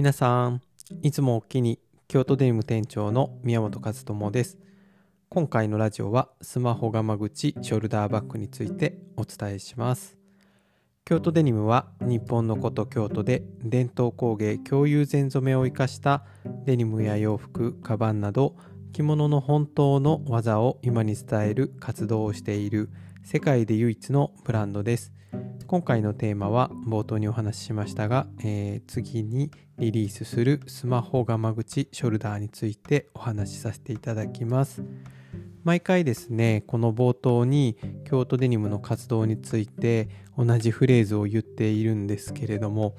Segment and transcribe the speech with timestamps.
[0.00, 0.62] 皆さん、
[1.02, 4.56] いつもおきに京都デニム店長の宮本和智です。
[5.28, 10.16] 今回のラジオはスマホガマ口ショルダーバッグについてお伝えします。
[11.04, 16.24] 京都デニムは日本の古都京都で伝統工芸共有全染めを生かした
[16.64, 18.56] デニムや洋服、カバンなど
[18.94, 22.88] 着物の本当の技を今に伝える活動をしている
[23.22, 25.12] 世界で唯一のブランドです。
[25.70, 34.82] 今回のテーマは冒頭にお話ししましたが、えー、次にリリースするスマホガマ口ショルダーについてお話しさせていただきます。
[35.62, 42.96] 毎回ですね、この冒頭に京都デニムの活動について同じフレーズを言っているんですけれども、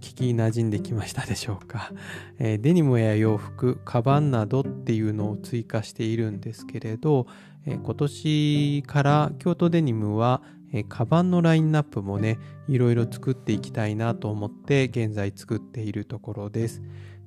[0.00, 1.92] 聞き馴染んできましたでしょうか？
[2.40, 7.26] えー、デニムや洋服、カバンなどっていうのを追加しているんですけれど、
[7.66, 10.40] えー、今年から京都デニムは
[10.76, 16.82] えカバンのラインナップもね、いろいろ作っていきたいなと思って現在作っているところです。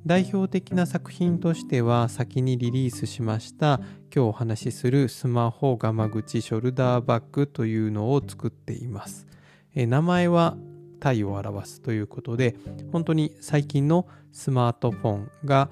[0.06, 3.82] 代表的な作品としては先にリリースしました
[4.14, 9.28] 今日お話しするスマホガマ口ショルダーバッグというのを作っています。
[9.74, 10.58] え名前は
[11.00, 12.56] タイを表すということで
[12.92, 15.70] 本当に最近のスマートフォンが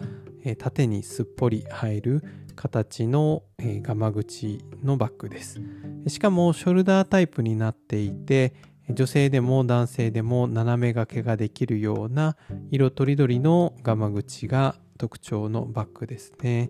[0.59, 2.23] 縦にすっぽり入る
[2.55, 5.61] 形の、えー、ガマ口のバッグです。
[6.07, 8.53] しかもショルダータイプになっていて
[8.89, 12.37] 女性でも男性でも斜め掛けができるような
[12.71, 16.69] 色とりどりのガマ口が特徴のバッグですね。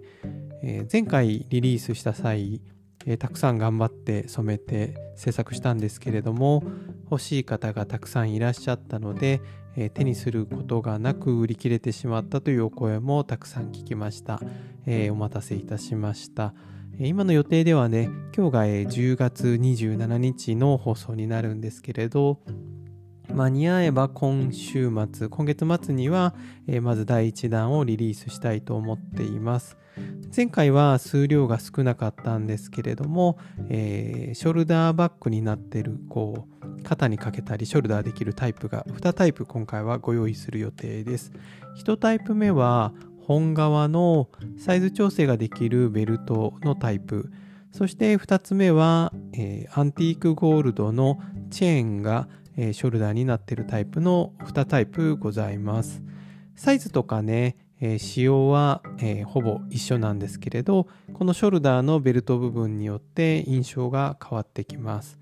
[0.63, 2.61] えー、前回リリースした際、
[3.05, 6.63] えー、たくさん頑張って染めて制作したんですけれども
[7.11, 9.41] 欲しい方がたくさんいらっしゃったので、
[9.75, 14.39] えー、手にすることがなく売り切れてしまったというお声もたくさん聞きました。
[14.85, 16.53] えー、お待たせいたしました。
[16.97, 22.39] 今の予定ではね、今日が10月27日の放送になるんですけれど、
[23.33, 26.33] 間に合えば今週末、今月末には、
[26.67, 29.77] えー、まず第1弾をリリースしたいと思っています。
[30.35, 33.37] 前回は数量が少なかったんですけれども、
[33.69, 41.31] えー、ショルダーバッグになってるこう肩にかけたりショルダーできるタイプが2タイプ今回はご用意する予定です。
[41.77, 47.31] 1タイプ目は本革のサイズ調整ができるベルトのタイプ
[47.75, 51.19] そして2つ目は、えー、アンティークゴールドの
[51.51, 56.01] チェーンが、えー、ショルダーになっているタイプの2タイプございます。
[56.55, 65.19] サイズとかね、えー、仕様は、えほぼ一緒なんですけれどこのショルダーのベルト部分によって印象が変わってきます。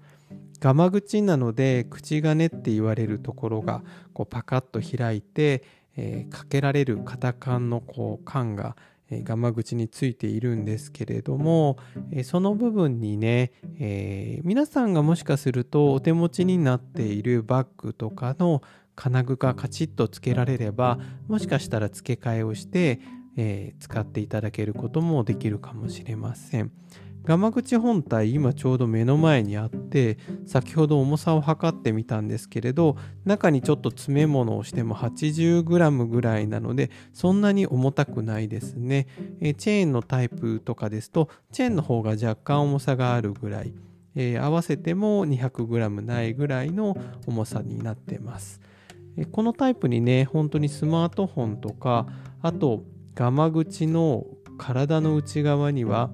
[0.59, 3.83] ガマ口なので口金って言われるところが
[4.13, 5.63] こうパカッと開いて
[5.95, 8.75] えー、かけられる型感のこう缶が、
[9.23, 11.77] ガマ口についているんですけれども、
[12.11, 18.61] えー、その部分にね、え皆さんがもしかするとお手持ちになっているバッグとかの
[18.95, 22.99] 金具がカチッとつけられればもしかしたら付け替えをして、
[23.35, 26.71] え使っていただけることもできるかもしれません。
[27.25, 39.07] ガマ口本体今ちょうど目の前にあって先ほど重さを測ってみたんですけれど中にちょっと詰め物をしても 80g ぐらいなのでそんなに重たくないですね。
[39.39, 43.73] えチェーンのタイプとかですとチェーンの方が若干重さがあるぐらい、
[44.15, 48.59] えー、合わせても 200g ないぐらいの重さになってます。
[49.31, 52.07] このタイプにね本当にスマートフォンとか
[52.41, 52.83] あと
[53.15, 54.25] ガマ口の
[54.57, 56.09] 体の内側には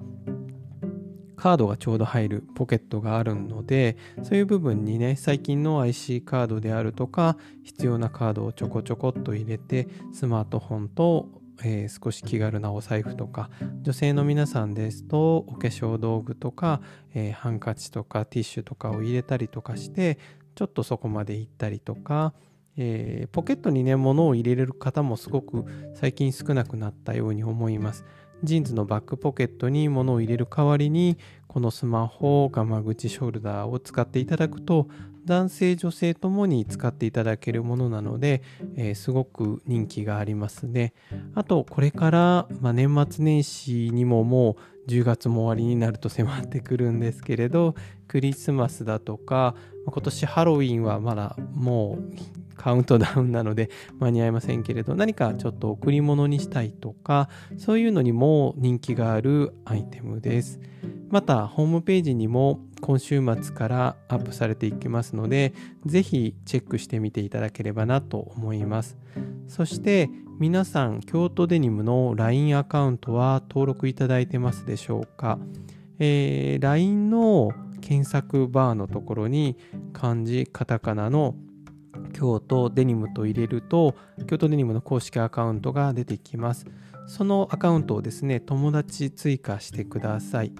[1.40, 11.28] カードがちょうど入るポケットがあるのでそういう部分にね最近の IC カードであるとか必要なカードをちょこちょこっと入れてスマートフォンと
[11.62, 13.50] えー、少し気軽なお財布とか
[13.82, 16.80] 女性の皆さんですとお化粧道具とか、
[17.12, 20.18] えー、ハンカチとかティッシュとかを入れたりとかして
[20.54, 22.32] ちょっとそこまで行ったりとか、
[22.78, 28.06] えー、ポケットにね物を入れれる方もすごく最近少なくなったように思います。
[28.42, 34.88] ジーンズのバックポケットに物を入れる代わりにこのスマホがま口ショルダーを使っていただくと
[35.24, 38.42] 男性女性ともに使っていただけるものなので、
[38.76, 40.94] えー、すごく人気がありますね。
[41.34, 44.56] あとこれから、まあ、年末年始にもも
[44.86, 47.74] う10月も終わりになると迫ってくるんですけれど
[48.08, 49.54] クリスマスだとか
[49.86, 53.70] 今年ハロウィンはまだもうカウントダウンなので
[54.00, 60.60] 間に合いませんけれど何かちょっと贈り物にしたいとかそういうのにも人気があるアイテムです。
[61.08, 65.54] またホームページにも今週末からアップされていきますので
[65.86, 68.98] ぜひチェックしてみていただければなと思います。
[69.48, 75.38] そして皆さん京都デニムの LINE アカウントは登録いただいてますでしょうか、
[75.98, 79.56] えー、LINE の検索バーのところに
[79.94, 81.34] 漢字カタカナの
[82.20, 83.94] 京都デニムと入れると
[84.28, 86.66] 京都デニムの公式アカウントが出てきます。
[87.06, 90.52] そのアカウントをですね友達追加してください。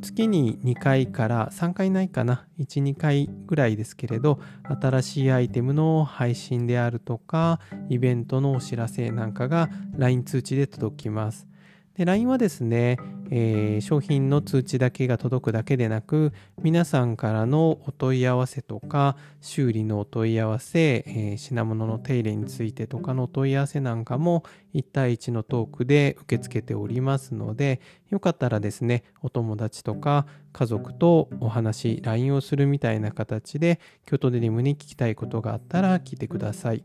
[0.00, 4.40] 月に2回から3回ないかな12回ぐらいですけれど
[4.80, 11.51] 新しいアイテムの配信であるとかイベントのお知らせなんかが LINE 通知で届きます。
[11.96, 12.96] で LINE はですね、
[13.30, 24.42] えー、商品の通知だけが届くだけでなく皆さんからのお問い合わせとか修理のお問い合わせ、えー、品物の手入れについてとかのお問い合わせなんかも
[24.74, 36.84] 1対1のトークで受け付けておりますのでよかったらですねお友達とか家族とお話 LINE をするみたいな形で京都デニムに聞きたいことがあったら聞いてください。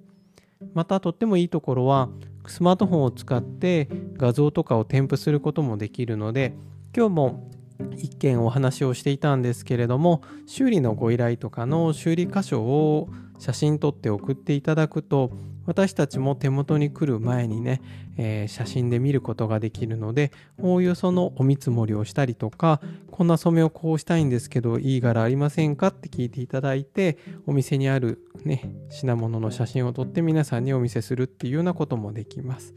[0.74, 2.10] またとってもいいところは
[2.48, 6.54] スマートフォンを使って画像とかを添付することもできるので
[6.96, 7.52] 今日も
[7.98, 13.10] 一件お話をしていたんですけれども修理のご依頼とかの修理箇所を
[13.40, 15.32] 写真撮って送っていただくと
[15.68, 17.82] 私たちも手元に来る前にね、
[18.18, 22.82] えー、写真で見ることができるのでおおよそのお見積もりをしたりとか
[23.12, 32.74] こんな染めをこうしたいんですけどいい柄ありませんかって聞いていただいてお店にあるね品物の写真を撮って皆さんにお見せするっていうようなこともできます、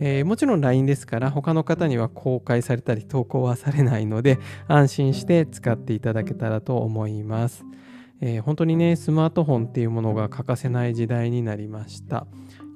[0.00, 7.64] えー、もちろん LINE ですから他の方には公開されたり投稿はされないので安心して使っていただけたらと思います。
[8.24, 12.26] えー、本当にねスマートフォンっていうものが欠かせない時代になりました。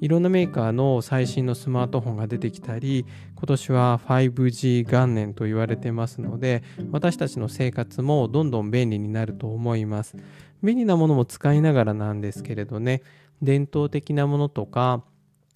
[0.00, 10.16] いろんなメーカーの最新のスマートフォンが出てきたり今年は 5G 元年と言われてますので私たちの生活もどんどん便利になると思います。
[10.62, 13.02] 便利なものも使いながらなんですけれどね
[13.40, 15.04] 伝統的なものとか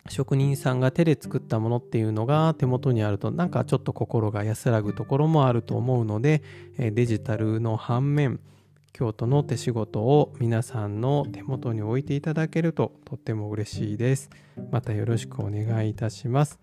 [0.08, 6.42] 職人さんが手で作ったものっていうのが手元にあるとなんかちょっと心が安らぐところもあると思うので
[6.78, 8.40] デジタルの反面
[8.92, 14.30] 京都の手仕事を皆さんの手元に置いていただけるととっても嬉しいです。
[14.70, 16.60] またよろしくお願いいたします。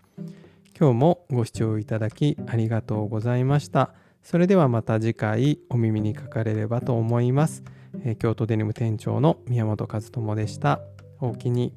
[0.79, 3.93] 今日もご視聴いただきありがとうございました。
[4.21, 7.63] それではまた次回お耳にかかれればと思います。
[8.03, 10.81] え京都デニム店長の宮本和智でした。
[11.19, 11.73] おおきに。